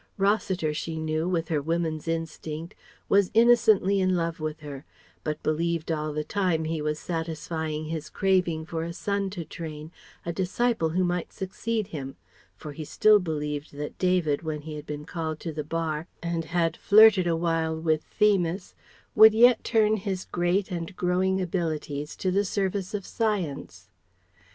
[0.17, 2.73] Rossiter, she knew, with her woman's instinct,
[3.07, 4.83] was innocently in love with her,
[5.23, 9.91] but believed all the time he was satisfying his craving for a son to train,
[10.25, 12.15] a disciple who might succeed him:
[12.57, 16.45] for he still believed that David when he had been called to the Bar and
[16.45, 18.73] had flirted awhile with Themis,
[19.13, 23.87] would yet turn his great and growing abilities to the service of Science.